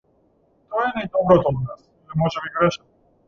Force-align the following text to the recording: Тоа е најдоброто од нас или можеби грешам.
Тоа 0.69 0.85
е 0.85 0.93
најдоброто 0.95 1.51
од 1.53 1.61
нас 1.67 1.83
или 1.85 2.19
можеби 2.23 2.53
грешам. 2.57 2.89